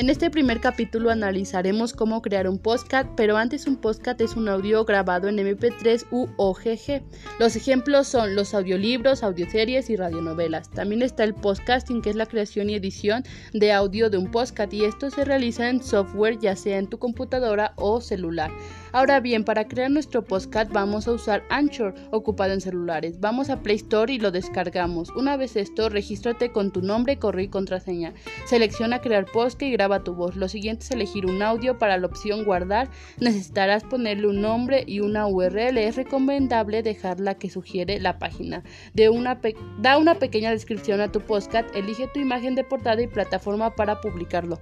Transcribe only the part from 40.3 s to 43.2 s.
descripción a tu podcast. Elige tu imagen de portada y